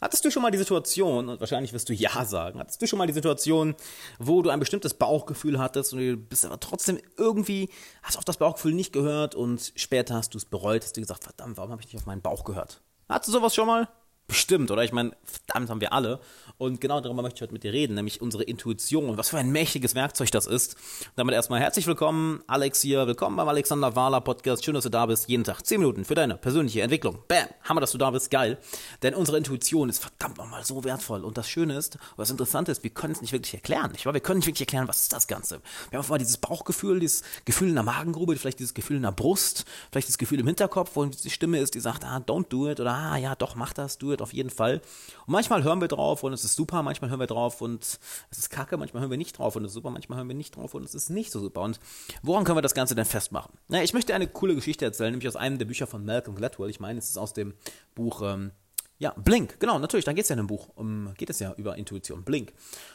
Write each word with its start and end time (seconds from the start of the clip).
Hattest 0.00 0.24
du 0.24 0.30
schon 0.30 0.42
mal 0.42 0.50
die 0.52 0.58
Situation, 0.58 1.28
und 1.28 1.40
wahrscheinlich 1.40 1.72
wirst 1.72 1.88
du 1.88 1.92
Ja 1.92 2.24
sagen, 2.24 2.60
hattest 2.60 2.80
du 2.80 2.86
schon 2.86 2.98
mal 2.98 3.06
die 3.08 3.12
Situation, 3.12 3.74
wo 4.18 4.42
du 4.42 4.50
ein 4.50 4.60
bestimmtes 4.60 4.94
Bauchgefühl 4.94 5.58
hattest 5.58 5.92
und 5.92 5.98
du 5.98 6.16
bist 6.16 6.44
aber 6.44 6.60
trotzdem 6.60 7.00
irgendwie, 7.16 7.68
hast 8.02 8.16
auf 8.16 8.24
das 8.24 8.36
Bauchgefühl 8.36 8.74
nicht 8.74 8.92
gehört 8.92 9.34
und 9.34 9.72
später 9.74 10.14
hast 10.14 10.34
du 10.34 10.38
es 10.38 10.44
bereut, 10.44 10.84
hast 10.84 10.96
du 10.96 11.00
gesagt, 11.00 11.24
verdammt, 11.24 11.56
warum 11.56 11.72
habe 11.72 11.82
ich 11.82 11.88
nicht 11.88 11.96
auf 12.00 12.06
meinen 12.06 12.22
Bauch 12.22 12.44
gehört? 12.44 12.80
Hattest 13.08 13.28
du 13.28 13.32
sowas 13.32 13.54
schon 13.54 13.66
mal? 13.66 13.88
Bestimmt, 14.28 14.70
oder? 14.70 14.84
Ich 14.84 14.92
meine, 14.92 15.12
verdammt 15.24 15.70
haben 15.70 15.80
wir 15.80 15.94
alle. 15.94 16.20
Und 16.58 16.82
genau 16.82 17.00
darüber 17.00 17.22
möchte 17.22 17.36
ich 17.36 17.42
heute 17.42 17.54
mit 17.54 17.64
dir 17.64 17.72
reden, 17.72 17.94
nämlich 17.94 18.20
unsere 18.20 18.42
Intuition. 18.42 19.16
Was 19.16 19.30
für 19.30 19.38
ein 19.38 19.50
mächtiges 19.50 19.94
Werkzeug 19.94 20.30
das 20.30 20.46
ist. 20.46 20.76
damit 21.16 21.34
erstmal 21.34 21.60
herzlich 21.60 21.86
willkommen, 21.86 22.42
Alex 22.46 22.82
hier. 22.82 23.06
Willkommen 23.06 23.36
beim 23.36 23.48
Alexander 23.48 23.96
Wahler 23.96 24.20
Podcast. 24.20 24.66
Schön, 24.66 24.74
dass 24.74 24.84
du 24.84 24.90
da 24.90 25.06
bist. 25.06 25.30
Jeden 25.30 25.44
Tag 25.44 25.64
10 25.64 25.80
Minuten 25.80 26.04
für 26.04 26.14
deine 26.14 26.36
persönliche 26.36 26.82
Entwicklung. 26.82 27.20
Bam! 27.26 27.46
Hammer, 27.62 27.80
dass 27.80 27.92
du 27.92 27.96
da 27.96 28.10
bist. 28.10 28.30
Geil. 28.30 28.58
Denn 29.02 29.14
unsere 29.14 29.38
Intuition 29.38 29.88
ist 29.88 30.00
verdammt 30.00 30.36
nochmal 30.36 30.62
so 30.62 30.84
wertvoll. 30.84 31.24
Und 31.24 31.38
das 31.38 31.48
Schöne 31.48 31.78
ist, 31.78 31.96
was 32.16 32.28
interessant 32.28 32.68
ist, 32.68 32.82
wir 32.82 32.90
können 32.90 33.14
es 33.14 33.22
nicht 33.22 33.32
wirklich 33.32 33.54
erklären. 33.54 33.92
Wahr? 34.04 34.12
Wir 34.12 34.20
können 34.20 34.40
nicht 34.40 34.46
wirklich 34.46 34.68
erklären, 34.68 34.88
was 34.88 35.00
ist 35.00 35.12
das 35.14 35.26
Ganze. 35.26 35.62
Wir 35.88 35.96
haben 35.96 36.00
auf 36.00 36.06
einmal 36.06 36.18
dieses 36.18 36.36
Bauchgefühl, 36.36 37.00
dieses 37.00 37.22
Gefühl 37.46 37.70
in 37.70 37.74
der 37.76 37.84
Magengrube, 37.84 38.36
vielleicht 38.36 38.58
dieses 38.58 38.74
Gefühl 38.74 38.96
in 38.96 39.04
der 39.04 39.12
Brust, 39.12 39.64
vielleicht 39.90 40.08
das 40.08 40.18
Gefühl 40.18 40.40
im 40.40 40.46
Hinterkopf, 40.46 40.90
wo 40.96 41.06
die 41.06 41.30
Stimme 41.30 41.60
ist, 41.60 41.74
die 41.74 41.80
sagt, 41.80 42.04
ah, 42.04 42.18
don't 42.18 42.48
do 42.50 42.68
it. 42.68 42.78
Oder, 42.78 42.92
ah, 42.92 43.16
ja, 43.16 43.34
doch, 43.34 43.54
mach 43.54 43.72
das, 43.72 43.96
do 43.96 44.12
it 44.12 44.17
auf 44.22 44.32
jeden 44.32 44.50
Fall. 44.50 44.80
Und 45.26 45.32
manchmal 45.32 45.62
hören 45.62 45.80
wir 45.80 45.88
drauf 45.88 46.22
und 46.22 46.32
es 46.32 46.44
ist 46.44 46.56
super, 46.56 46.82
manchmal 46.82 47.10
hören 47.10 47.20
wir 47.20 47.26
drauf 47.26 47.60
und 47.60 47.98
es 48.30 48.38
ist 48.38 48.50
kacke, 48.50 48.76
manchmal 48.76 49.02
hören 49.02 49.10
wir 49.10 49.18
nicht 49.18 49.38
drauf 49.38 49.56
und 49.56 49.64
es 49.64 49.70
ist 49.70 49.74
super, 49.74 49.90
manchmal 49.90 50.18
hören 50.18 50.28
wir 50.28 50.34
nicht 50.34 50.56
drauf 50.56 50.74
und 50.74 50.84
es 50.84 50.94
ist 50.94 51.10
nicht 51.10 51.30
so 51.30 51.40
super. 51.40 51.62
Und 51.62 51.80
woran 52.22 52.44
können 52.44 52.56
wir 52.56 52.62
das 52.62 52.74
Ganze 52.74 52.94
denn 52.94 53.04
festmachen? 53.04 53.52
Na, 53.68 53.82
ich 53.82 53.94
möchte 53.94 54.14
eine 54.14 54.26
coole 54.26 54.54
Geschichte 54.54 54.84
erzählen, 54.84 55.10
nämlich 55.10 55.28
aus 55.28 55.36
einem 55.36 55.58
der 55.58 55.66
Bücher 55.66 55.86
von 55.86 56.04
Malcolm 56.04 56.36
Gladwell. 56.36 56.70
Ich 56.70 56.80
meine, 56.80 56.98
es 56.98 57.08
ist 57.08 57.18
aus 57.18 57.32
dem 57.32 57.54
Buch 57.94 58.22
ähm, 58.22 58.52
ja, 58.98 59.14
Blink, 59.16 59.60
genau, 59.60 59.78
natürlich, 59.78 60.04
da 60.04 60.12
geht 60.12 60.24
es 60.24 60.28
ja 60.28 60.34
in 60.34 60.38
dem 60.38 60.48
Buch, 60.48 60.70
um, 60.74 61.14
geht 61.16 61.30
es 61.30 61.38
ja 61.38 61.54
über 61.54 61.76
Intuition, 61.76 62.24
Blink. 62.24 62.52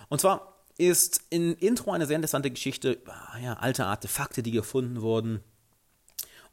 Und 0.10 0.20
zwar 0.20 0.54
ist 0.78 1.22
in 1.30 1.54
Intro 1.54 1.92
eine 1.92 2.06
sehr 2.06 2.16
interessante 2.16 2.52
Geschichte, 2.52 3.02
ja, 3.42 3.54
alte 3.54 3.86
Artefakte, 3.86 4.44
die 4.44 4.52
gefunden 4.52 5.02
wurden, 5.02 5.42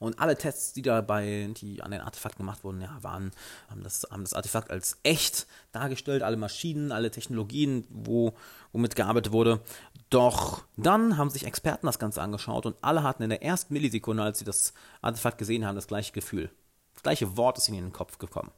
und 0.01 0.19
alle 0.19 0.37
Tests, 0.37 0.73
die 0.73 0.81
dabei, 0.81 1.51
die 1.61 1.83
an 1.83 1.91
den 1.91 2.01
Artefakten 2.01 2.39
gemacht 2.39 2.65
wurden, 2.65 2.81
ja, 2.81 2.97
waren, 3.03 3.33
haben 3.69 3.83
das, 3.83 4.09
haben 4.11 4.25
das 4.25 4.33
Artefakt 4.33 4.71
als 4.71 4.99
echt 5.03 5.47
dargestellt, 5.73 6.23
alle 6.23 6.39
Maschinen, 6.39 6.91
alle 6.91 7.11
Technologien, 7.11 7.87
wo, 7.91 8.33
womit 8.73 8.97
gearbeitet 8.97 9.33
wurde. 9.33 9.61
Doch 10.09 10.65
dann 10.79 11.19
haben 11.19 11.29
sich 11.29 11.45
Experten 11.45 11.87
das 11.87 11.99
Ganze 11.99 12.23
angeschaut 12.23 12.65
und 12.65 12.77
alle 12.81 13.03
hatten 13.03 13.23
in 13.23 13.29
der 13.29 13.43
ersten 13.43 13.75
Millisekunde, 13.75 14.23
als 14.23 14.39
sie 14.39 14.47
das 14.47 14.73
Artefakt 15.03 15.37
gesehen 15.37 15.67
haben, 15.67 15.77
das 15.77 15.87
gleiche 15.87 16.13
Gefühl. 16.13 16.51
Das 16.95 17.03
gleiche 17.03 17.37
Wort 17.37 17.59
ist 17.59 17.69
in 17.69 17.75
den 17.75 17.93
Kopf 17.93 18.17
gekommen. 18.17 18.51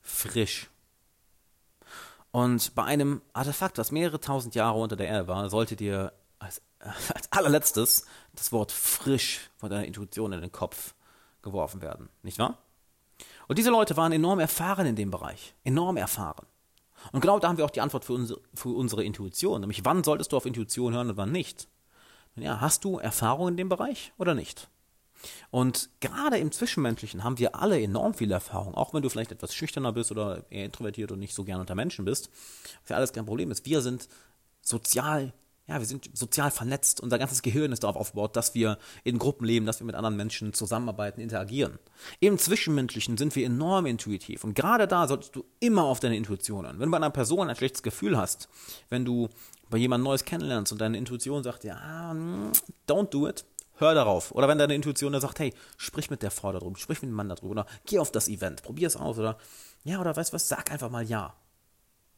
Frisch. 0.00 0.70
Und 2.30 2.76
bei 2.76 2.84
einem 2.84 3.22
Artefakt, 3.32 3.76
das 3.76 3.90
mehrere 3.90 4.20
tausend 4.20 4.54
Jahre 4.54 4.78
unter 4.78 4.94
der 4.94 5.08
Erde 5.08 5.26
war, 5.26 5.50
solltet 5.50 5.80
ihr 5.80 6.12
als 6.40 6.60
als 7.14 7.30
allerletztes 7.30 8.06
das 8.34 8.52
Wort 8.52 8.72
frisch 8.72 9.50
von 9.56 9.70
deiner 9.70 9.86
Intuition 9.86 10.32
in 10.32 10.40
den 10.40 10.52
Kopf 10.52 10.94
geworfen 11.42 11.82
werden, 11.82 12.08
nicht 12.22 12.38
wahr? 12.38 12.58
Und 13.48 13.58
diese 13.58 13.70
Leute 13.70 13.96
waren 13.96 14.12
enorm 14.12 14.38
erfahren 14.38 14.86
in 14.86 14.96
dem 14.96 15.10
Bereich, 15.10 15.54
enorm 15.64 15.96
erfahren. 15.96 16.46
Und 17.12 17.20
genau 17.20 17.38
da 17.38 17.48
haben 17.48 17.56
wir 17.56 17.64
auch 17.64 17.70
die 17.70 17.80
Antwort 17.80 18.04
für 18.04 18.12
unsere, 18.12 18.40
für 18.54 18.68
unsere 18.68 19.04
Intuition, 19.04 19.60
nämlich 19.60 19.84
wann 19.84 20.04
solltest 20.04 20.32
du 20.32 20.36
auf 20.36 20.46
Intuition 20.46 20.94
hören 20.94 21.10
und 21.10 21.16
wann 21.16 21.32
nicht? 21.32 21.68
Ja, 22.36 22.60
hast 22.60 22.84
du 22.84 22.98
Erfahrung 22.98 23.48
in 23.48 23.56
dem 23.56 23.68
Bereich 23.68 24.12
oder 24.18 24.34
nicht? 24.34 24.68
Und 25.50 25.90
gerade 26.00 26.38
im 26.38 26.52
Zwischenmenschlichen 26.52 27.24
haben 27.24 27.38
wir 27.38 27.56
alle 27.56 27.80
enorm 27.80 28.14
viel 28.14 28.30
Erfahrung, 28.30 28.74
auch 28.74 28.94
wenn 28.94 29.02
du 29.02 29.10
vielleicht 29.10 29.32
etwas 29.32 29.54
schüchterner 29.54 29.92
bist 29.92 30.10
oder 30.10 30.44
eher 30.50 30.64
introvertiert 30.64 31.12
und 31.12 31.18
nicht 31.18 31.34
so 31.34 31.44
gern 31.44 31.60
unter 31.60 31.74
Menschen 31.74 32.04
bist, 32.04 32.30
was 32.82 32.90
ja 32.90 32.96
alles 32.96 33.12
kein 33.12 33.26
Problem 33.26 33.50
ist. 33.50 33.66
Wir 33.66 33.82
sind 33.82 34.08
sozial 34.62 35.34
ja, 35.70 35.78
wir 35.78 35.86
sind 35.86 36.10
sozial 36.14 36.50
vernetzt. 36.50 37.00
Unser 37.00 37.16
ganzes 37.16 37.42
Gehirn 37.42 37.70
ist 37.70 37.84
darauf 37.84 37.94
aufgebaut, 37.94 38.34
dass 38.34 38.54
wir 38.56 38.76
in 39.04 39.18
Gruppen 39.18 39.44
leben, 39.44 39.66
dass 39.66 39.78
wir 39.78 39.86
mit 39.86 39.94
anderen 39.94 40.16
Menschen 40.16 40.52
zusammenarbeiten, 40.52 41.20
interagieren. 41.20 41.78
Im 42.18 42.38
Zwischenmenschlichen 42.38 43.16
sind 43.16 43.36
wir 43.36 43.46
enorm 43.46 43.86
intuitiv. 43.86 44.42
Und 44.42 44.54
gerade 44.54 44.88
da 44.88 45.06
solltest 45.06 45.36
du 45.36 45.44
immer 45.60 45.84
auf 45.84 46.00
deine 46.00 46.16
Intuition 46.16 46.64
hören. 46.64 46.80
Wenn 46.80 46.86
du 46.86 46.90
bei 46.90 46.96
einer 46.96 47.10
Person 47.10 47.48
ein 47.48 47.54
schlechtes 47.54 47.84
Gefühl 47.84 48.18
hast, 48.18 48.48
wenn 48.88 49.04
du 49.04 49.28
bei 49.70 49.78
jemandem 49.78 50.06
Neues 50.06 50.24
kennenlernst 50.24 50.72
und 50.72 50.80
deine 50.80 50.98
Intuition 50.98 51.44
sagt, 51.44 51.62
ja, 51.62 52.10
don't 52.88 53.10
do 53.10 53.28
it, 53.28 53.44
hör 53.76 53.94
darauf. 53.94 54.32
Oder 54.32 54.48
wenn 54.48 54.58
deine 54.58 54.74
Intuition 54.74 55.12
da 55.12 55.20
sagt, 55.20 55.38
hey, 55.38 55.54
sprich 55.76 56.10
mit 56.10 56.24
der 56.24 56.32
Frau 56.32 56.50
darüber, 56.50 56.76
sprich 56.80 57.00
mit 57.00 57.10
dem 57.10 57.14
Mann 57.14 57.28
darüber, 57.28 57.50
oder 57.50 57.66
geh 57.86 58.00
auf 58.00 58.10
das 58.10 58.26
Event, 58.26 58.64
probier 58.64 58.88
es 58.88 58.96
aus, 58.96 59.20
oder 59.20 59.38
ja, 59.84 60.00
oder 60.00 60.16
weißt 60.16 60.32
was, 60.32 60.48
sag 60.48 60.72
einfach 60.72 60.90
mal 60.90 61.04
ja. 61.04 61.36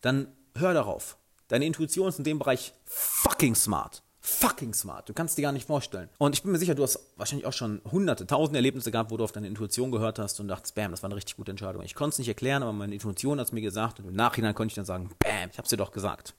Dann 0.01 0.29
hör 0.57 0.73
darauf. 0.73 1.19
Deine 1.53 1.67
Intuition 1.67 2.09
ist 2.09 2.17
in 2.17 2.25
dem 2.25 2.39
Bereich 2.39 2.73
fucking 2.87 3.55
smart. 3.55 4.03
Fucking 4.23 4.73
smart. 4.73 5.07
Du 5.07 5.13
kannst 5.13 5.37
dir 5.37 5.43
gar 5.43 5.53
nicht 5.53 5.67
vorstellen. 5.67 6.09
Und 6.17 6.35
ich 6.35 6.43
bin 6.43 6.51
mir 6.51 6.57
sicher, 6.57 6.75
du 6.75 6.83
hast 6.83 6.99
wahrscheinlich 7.19 7.45
auch 7.45 7.53
schon 7.53 7.83
hunderte, 7.93 8.27
tausende 8.27 8.57
Erlebnisse 8.57 8.91
gehabt, 8.91 9.11
wo 9.11 9.19
du 9.19 9.25
auf 9.25 9.33
deine 9.33 9.49
Intuition 9.49 9.91
gehört 9.93 10.19
hast 10.19 10.41
und 10.41 10.49
dachtest, 10.49 10.75
bam, 10.75 10.93
das 10.93 11.03
war 11.03 11.09
eine 11.09 11.17
richtig 11.17 11.37
gute 11.37 11.51
Entscheidung. 11.51 11.83
Ich 11.83 11.95
konnte 11.95 12.15
es 12.15 12.19
nicht 12.21 12.29
erklären, 12.29 12.63
aber 12.63 12.73
meine 12.73 12.95
Intuition 12.95 13.39
hat 13.39 13.49
es 13.49 13.53
mir 13.53 13.61
gesagt 13.61 14.01
und 14.01 14.09
im 14.09 14.15
Nachhinein 14.15 14.55
konnte 14.55 14.71
ich 14.71 14.77
dann 14.77 14.87
sagen, 14.87 15.11
bam, 15.19 15.51
ich 15.51 15.59
habe 15.59 15.65
es 15.65 15.69
dir 15.69 15.77
doch 15.77 15.93
gesagt. 15.93 16.33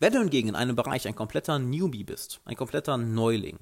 Wenn 0.00 0.12
du 0.12 0.18
hingegen 0.18 0.48
in 0.48 0.56
einem 0.56 0.74
Bereich 0.74 1.06
ein 1.06 1.14
kompletter 1.14 1.60
Newbie 1.60 2.02
bist, 2.02 2.40
ein 2.46 2.56
kompletter 2.56 2.96
Neuling, 2.96 3.60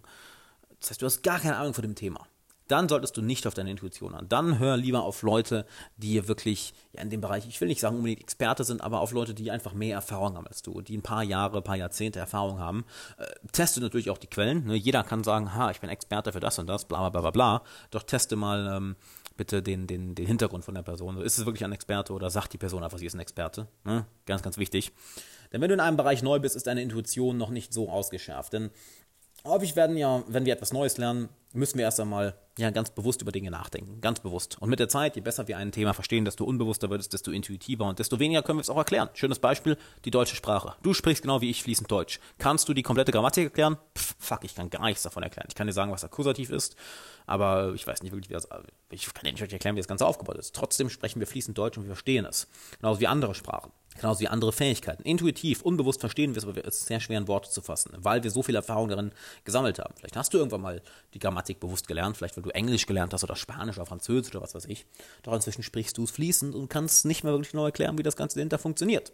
das 0.81 0.89
heißt, 0.89 1.03
du 1.03 1.05
hast 1.05 1.23
gar 1.23 1.41
keine 1.41 1.59
Ahnung 1.59 1.75
von 1.75 1.83
dem 1.83 1.95
Thema, 1.95 2.27
dann 2.69 2.89
solltest 2.89 3.17
du 3.17 3.23
nicht 3.23 3.47
auf 3.47 3.55
deine 3.55 3.71
Intuition 3.71 4.15
an. 4.15 4.29
Dann 4.29 4.59
hör 4.59 4.77
lieber 4.77 5.03
auf 5.03 5.23
Leute, 5.23 5.67
die 5.97 6.27
wirklich 6.29 6.75
ja, 6.93 7.03
in 7.03 7.11
dem 7.11 7.21
Bereich, 7.21 7.47
ich 7.47 7.61
will 7.61 7.69
nicht 7.69 7.81
sagen 7.81 7.97
unbedingt 7.97 8.21
Experte 8.21 8.65
sind, 8.65 8.81
aber 8.81 9.01
auf 9.01 9.13
Leute, 9.13 9.35
die 9.35 9.51
einfach 9.51 9.75
mehr 9.75 9.95
Erfahrung 9.95 10.37
haben 10.37 10.47
als 10.47 10.63
du, 10.63 10.81
die 10.81 10.97
ein 10.97 11.03
paar 11.03 11.23
Jahre, 11.23 11.59
ein 11.59 11.65
paar 11.65 11.77
Jahrzehnte 11.77 12.19
Erfahrung 12.19 12.59
haben. 12.59 12.85
Äh, 13.19 13.27
teste 13.53 13.81
natürlich 13.81 14.11
auch 14.11 14.19
die 14.19 14.27
Quellen. 14.27 14.67
Ne? 14.67 14.75
Jeder 14.75 15.05
kann 15.05 15.25
sagen, 15.25 15.55
ha, 15.55 15.71
ich 15.71 15.81
bin 15.81 15.91
Experte 15.91 16.33
für 16.33 16.41
das 16.41 16.59
und 16.59 16.67
das, 16.67 16.87
bla 16.87 17.09
bla 17.09 17.21
bla 17.21 17.31
bla. 17.31 17.63
Doch 17.91 18.03
teste 18.03 18.37
mal 18.37 18.77
ähm, 18.77 18.97
bitte 19.37 19.63
den, 19.63 19.87
den, 19.87 20.15
den 20.15 20.27
Hintergrund 20.27 20.65
von 20.65 20.75
der 20.75 20.83
Person. 20.83 21.21
Ist 21.21 21.39
es 21.39 21.47
wirklich 21.47 21.65
ein 21.65 21.73
Experte 21.73 22.13
oder 22.13 22.31
sagt 22.31 22.53
die 22.53 22.59
Person 22.59 22.85
einfach, 22.85 22.99
sie 22.99 23.07
ist 23.07 23.15
ein 23.15 23.21
Experte? 23.21 23.69
Ne? 23.85 24.07
Ganz, 24.27 24.43
ganz 24.43 24.57
wichtig. 24.59 24.93
Denn 25.53 25.61
wenn 25.61 25.69
du 25.69 25.75
in 25.75 25.81
einem 25.81 25.97
Bereich 25.97 26.23
neu 26.23 26.39
bist, 26.39 26.57
ist 26.57 26.67
deine 26.67 26.83
Intuition 26.83 27.37
noch 27.37 27.51
nicht 27.51 27.73
so 27.73 27.91
ausgeschärft. 27.91 28.53
Denn 28.53 28.71
häufig 29.45 29.77
werden 29.77 29.97
ja, 29.97 30.23
wenn 30.29 30.47
wir 30.47 30.53
etwas 30.53 30.73
Neues 30.73 30.97
lernen, 30.97 31.29
müssen 31.55 31.79
wir 31.79 31.85
erst 31.85 32.01
einmal 32.01 32.35
ja 32.59 32.71
ganz 32.71 32.91
bewusst 32.91 33.23
über 33.23 33.33
Dinge 33.33 33.51
nachdenken, 33.51 34.01
ganz 34.01 34.21
bewusst. 34.21 34.61
Und 34.61 34.69
mit 34.69 34.79
der 34.79 34.89
Zeit, 34.89 35.17
je 35.17 35.23
besser 35.23 35.49
wir 35.49 35.57
ein 35.57 35.73
Thema 35.73 35.95
verstehen, 35.95 36.25
desto 36.25 36.45
unbewusster 36.45 36.91
wird 36.91 37.01
es, 37.01 37.09
desto 37.09 37.31
intuitiver 37.31 37.87
und 37.87 37.99
desto 37.99 38.19
weniger 38.19 38.43
können 38.43 38.59
wir 38.59 38.63
es 38.63 38.71
auch 38.71 38.77
erklären. 38.77 39.09
Schönes 39.15 39.39
Beispiel, 39.39 39.77
die 40.05 40.11
deutsche 40.11 40.37
Sprache. 40.37 40.75
Du 40.83 40.93
sprichst 40.93 41.23
genau 41.23 41.41
wie 41.41 41.51
ich 41.51 41.63
fließend 41.63 41.91
Deutsch. 41.91 42.21
Kannst 42.39 42.69
du 42.69 42.75
die 42.75 42.83
komplette 42.83 43.13
Grammatik 43.13 43.45
erklären? 43.45 43.79
Pff, 43.97 44.17
fuck, 44.19 44.45
ich 44.45 44.55
kann 44.55 44.71
gar 44.71 44.85
nichts 44.85 45.03
davon 45.03 45.23
erklären. 45.23 45.47
Ich 45.49 45.55
kann 45.55 45.67
dir 45.67 45.73
sagen, 45.73 45.93
was 45.93 46.05
Akkusativ 46.05 46.51
ist, 46.51 46.77
aber 47.27 47.73
ich 47.75 47.87
weiß 47.87 48.03
nicht 48.03 48.13
wirklich, 48.13 48.29
wie 48.29 48.35
das, 48.35 48.49
ich 48.91 49.13
kann 49.15 49.25
dir 49.25 49.33
nicht 49.33 49.53
erklären, 49.53 49.77
wie 49.77 49.81
das 49.81 49.89
Ganze 49.89 50.07
aufgebaut 50.07 50.37
ist. 50.37 50.55
Trotzdem 50.55 50.91
sprechen 50.91 51.21
wir 51.21 51.27
fließend 51.27 51.57
Deutsch 51.57 51.79
und 51.79 51.85
wir 51.85 51.93
verstehen 51.93 52.27
es. 52.27 52.49
Genauso 52.81 53.01
wie 53.01 53.07
andere 53.07 53.35
Sprachen. 53.35 53.73
Genauso 53.97 54.21
wie 54.21 54.29
andere 54.29 54.53
Fähigkeiten. 54.53 55.03
Intuitiv, 55.03 55.63
unbewusst 55.63 56.01
verstehen 56.01 56.35
wir 56.35 56.39
es, 56.39 56.49
aber 56.49 56.57
es 56.65 56.79
ist 56.79 56.87
sehr 56.87 57.01
schwer 57.01 57.19
in 57.19 57.29
Worte 57.29 57.51
zu 57.51 57.61
fassen, 57.61 57.93
weil 57.99 58.23
wir 58.23 58.31
so 58.31 58.43
viel 58.43 58.55
Erfahrung 58.55 58.89
darin 58.89 59.13
gesammelt 59.45 59.79
haben. 59.79 59.95
Vielleicht 59.97 60.17
hast 60.17 60.33
du 60.33 60.39
irgendwann 60.39 60.63
mal 60.63 60.83
die 61.13 61.19
Grammatik 61.19 61.42
bewusst 61.61 61.89
gelernt, 61.89 62.17
vielleicht 62.17 62.37
weil 62.37 62.43
du 62.43 62.51
Englisch 62.51 62.87
gelernt 62.87 63.13
hast 63.13 63.25
oder 63.25 63.37
Spanisch 63.37 63.77
oder 63.77 63.87
Französisch 63.87 64.35
oder 64.35 64.43
was 64.43 64.55
weiß 64.55 64.67
ich. 64.67 64.87
Doch 65.23 65.33
inzwischen 65.33 65.63
sprichst 65.63 65.99
du 65.99 66.05
es 66.05 66.11
fließend 66.11 66.55
und 66.55 66.69
kannst 66.69 67.05
nicht 67.05 67.25
mehr 67.25 67.33
wirklich 67.33 67.53
genau 67.53 67.65
erklären, 67.65 67.99
wie 67.99 68.03
das 68.03 68.17
Ganze 68.17 68.37
dahinter 68.37 68.59
funktioniert. 68.59 69.13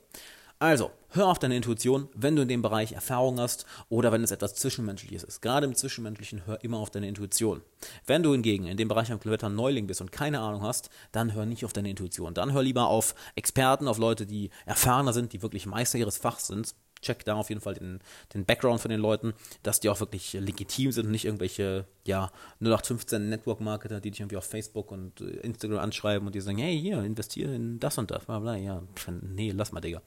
Also, 0.60 0.90
hör 1.10 1.28
auf 1.28 1.38
deine 1.38 1.54
Intuition, 1.54 2.08
wenn 2.16 2.34
du 2.34 2.42
in 2.42 2.48
dem 2.48 2.62
Bereich 2.62 2.90
Erfahrung 2.90 3.38
hast 3.38 3.64
oder 3.90 4.10
wenn 4.10 4.24
es 4.24 4.32
etwas 4.32 4.56
Zwischenmenschliches 4.56 5.22
ist. 5.22 5.40
Gerade 5.40 5.66
im 5.66 5.76
Zwischenmenschlichen 5.76 6.46
hör 6.46 6.64
immer 6.64 6.78
auf 6.78 6.90
deine 6.90 7.06
Intuition. 7.06 7.62
Wenn 8.06 8.24
du 8.24 8.32
hingegen 8.32 8.66
in 8.66 8.76
dem 8.76 8.88
Bereich 8.88 9.08
ein 9.12 9.20
kompletter 9.20 9.50
Neuling 9.50 9.86
bist 9.86 10.00
und 10.00 10.10
keine 10.10 10.40
Ahnung 10.40 10.62
hast, 10.62 10.90
dann 11.12 11.32
hör 11.32 11.46
nicht 11.46 11.64
auf 11.64 11.72
deine 11.72 11.90
Intuition. 11.90 12.34
Dann 12.34 12.52
hör 12.52 12.64
lieber 12.64 12.88
auf 12.88 13.14
Experten, 13.36 13.86
auf 13.86 13.98
Leute, 13.98 14.26
die 14.26 14.50
erfahrener 14.66 15.12
sind, 15.12 15.32
die 15.32 15.42
wirklich 15.42 15.64
Meister 15.66 15.96
ihres 15.96 16.18
Fachs 16.18 16.48
sind 16.48 16.74
check 17.00 17.24
da 17.24 17.34
auf 17.34 17.48
jeden 17.48 17.60
Fall 17.60 17.74
den, 17.74 18.00
den 18.34 18.44
Background 18.44 18.80
von 18.80 18.90
den 18.90 19.00
Leuten, 19.00 19.34
dass 19.62 19.80
die 19.80 19.88
auch 19.88 20.00
wirklich 20.00 20.32
legitim 20.34 20.92
sind 20.92 21.06
und 21.06 21.12
nicht 21.12 21.24
irgendwelche, 21.24 21.86
ja, 22.04 22.30
0815 22.60 23.28
Network-Marketer, 23.28 24.00
die 24.00 24.10
dich 24.10 24.20
irgendwie 24.20 24.36
auf 24.36 24.44
Facebook 24.44 24.90
und 24.90 25.20
äh, 25.20 25.24
Instagram 25.40 25.78
anschreiben 25.78 26.26
und 26.26 26.34
die 26.34 26.40
sagen, 26.40 26.58
hey, 26.58 26.78
hier, 26.78 27.02
investiere 27.02 27.54
in 27.54 27.80
das 27.80 27.98
und 27.98 28.10
das, 28.10 28.24
bla 28.24 28.38
bla, 28.38 28.56
ja, 28.56 28.82
nee, 29.22 29.52
lass 29.52 29.72
mal, 29.72 29.80
Digga. 29.80 30.02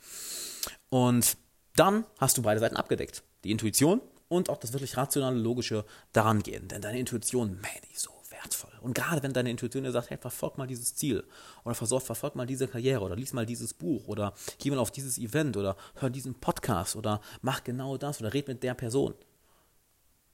Und 0.90 1.38
dann 1.76 2.06
hast 2.18 2.38
du 2.38 2.42
beide 2.42 2.60
Seiten 2.60 2.76
abgedeckt. 2.76 3.24
Die 3.44 3.52
Intuition 3.52 4.02
und 4.28 4.50
auch 4.50 4.58
das 4.58 4.74
wirklich 4.74 4.98
rationale, 4.98 5.38
logische 5.38 5.86
daran 6.14 6.44
gehen. 6.44 6.68
Denn 6.68 6.82
deine 6.82 7.00
Intuition, 7.00 7.54
man, 7.62 7.72
die 7.90 7.94
ist 7.94 8.04
so 8.04 8.12
wertvoll. 8.42 8.72
Und 8.82 8.94
gerade 8.94 9.24
wenn 9.24 9.34
deine 9.34 9.50
Intuition 9.50 9.84
dir 9.84 9.92
sagt, 9.92 10.10
hey, 10.10 10.18
verfolg 10.18 10.58
mal 10.58 10.68
dieses 10.68 10.96
Ziel 10.96 11.24
oder 11.64 11.76
versorg, 11.76 12.04
verfolg 12.04 12.36
mal 12.36 12.46
diese 12.46 12.68
Karriere 12.68 13.04
oder 13.04 13.16
lies 13.16 13.34
mal 13.34 13.46
dieses 13.46 13.74
Buch 13.74 14.08
oder 14.08 14.34
geh 14.60 14.70
mal 14.70 14.80
auf 14.80 14.92
dieses 14.92 15.18
Event 15.18 15.58
oder 15.58 15.76
hör 15.96 16.10
diesen 16.10 16.36
Podcast 16.36 16.96
oder 16.96 17.22
mach 17.42 17.64
genau 17.64 17.98
das 17.98 18.20
oder 18.20 18.34
red 18.34 18.48
mit 18.48 18.64
der 18.64 18.74
Person. 18.74 19.14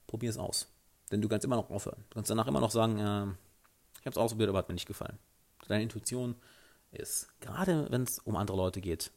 Probier 0.06 0.30
es 0.30 0.38
aus. 0.38 0.68
Denn 1.10 1.20
du 1.20 1.28
kannst 1.28 1.44
immer 1.44 1.56
noch 1.56 1.70
aufhören. 1.70 2.04
Du 2.10 2.14
kannst 2.14 2.30
danach 2.30 2.46
immer 2.46 2.60
noch 2.60 2.70
sagen, 2.70 2.98
äh, 2.98 3.26
ich 4.00 4.06
habe 4.06 4.10
es 4.10 4.18
ausprobiert, 4.18 4.48
aber 4.48 4.58
hat 4.58 4.68
mir 4.68 4.74
nicht 4.74 4.86
gefallen. 4.86 5.18
Deine 5.66 5.82
Intuition 5.82 6.36
ist, 6.92 7.28
gerade 7.40 7.86
wenn 7.90 8.02
es 8.02 8.18
um 8.20 8.36
andere 8.36 8.56
Leute 8.56 8.80
geht, 8.80 9.10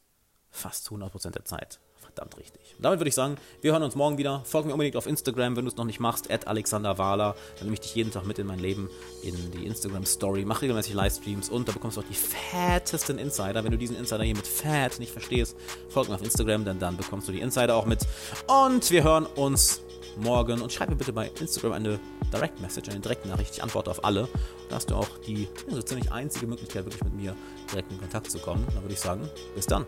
fast 0.52 0.84
zu 0.84 0.94
100% 0.94 1.30
der 1.30 1.44
Zeit 1.44 1.80
verdammt 2.14 2.36
richtig. 2.38 2.74
Und 2.76 2.84
damit 2.84 3.00
würde 3.00 3.08
ich 3.08 3.14
sagen, 3.14 3.36
wir 3.60 3.72
hören 3.72 3.82
uns 3.82 3.94
morgen 3.94 4.18
wieder. 4.18 4.42
Folge 4.44 4.68
mir 4.68 4.74
unbedingt 4.74 4.96
auf 4.96 5.06
Instagram, 5.06 5.56
wenn 5.56 5.64
du 5.64 5.70
es 5.70 5.76
noch 5.76 5.84
nicht 5.84 6.00
machst, 6.00 6.30
at 6.30 6.46
Alexander 6.46 6.98
Wahler. 6.98 7.34
Dann 7.56 7.64
nehme 7.64 7.74
ich 7.74 7.80
dich 7.80 7.94
jeden 7.94 8.10
Tag 8.10 8.26
mit 8.26 8.38
in 8.38 8.46
mein 8.46 8.58
Leben, 8.58 8.90
in 9.22 9.50
die 9.52 9.66
Instagram-Story, 9.66 10.44
mache 10.44 10.62
regelmäßig 10.62 10.94
Livestreams 10.94 11.48
und 11.48 11.68
da 11.68 11.72
bekommst 11.72 11.96
du 11.96 12.02
auch 12.02 12.06
die 12.06 12.14
fettesten 12.14 13.18
Insider. 13.18 13.64
Wenn 13.64 13.72
du 13.72 13.78
diesen 13.78 13.96
Insider 13.96 14.24
hier 14.24 14.36
mit 14.36 14.46
fat 14.46 14.98
nicht 14.98 15.12
verstehst, 15.12 15.56
folge 15.88 16.10
mir 16.10 16.16
auf 16.16 16.22
Instagram, 16.22 16.64
denn 16.64 16.78
dann 16.78 16.96
bekommst 16.96 17.28
du 17.28 17.32
die 17.32 17.40
Insider 17.40 17.74
auch 17.74 17.86
mit. 17.86 18.00
Und 18.46 18.90
wir 18.90 19.04
hören 19.04 19.26
uns 19.26 19.80
morgen 20.16 20.60
und 20.60 20.72
schreib 20.72 20.90
mir 20.90 20.96
bitte 20.96 21.12
bei 21.12 21.30
Instagram 21.40 21.72
eine 21.72 22.00
Direct 22.32 22.60
Message, 22.60 22.90
eine 22.90 23.00
direkte 23.00 23.28
Nachricht. 23.28 23.54
Ich 23.54 23.62
antworte 23.62 23.90
auf 23.90 24.04
alle. 24.04 24.28
Da 24.68 24.76
hast 24.76 24.90
du 24.90 24.96
auch 24.96 25.08
die 25.26 25.48
also 25.68 25.82
ziemlich 25.82 26.10
einzige 26.10 26.46
Möglichkeit, 26.46 26.84
wirklich 26.84 27.04
mit 27.04 27.14
mir 27.14 27.36
direkt 27.70 27.92
in 27.92 27.98
Kontakt 27.98 28.30
zu 28.30 28.38
kommen. 28.38 28.64
Dann 28.74 28.82
würde 28.82 28.94
ich 28.94 29.00
sagen, 29.00 29.28
bis 29.54 29.66
dann. 29.66 29.86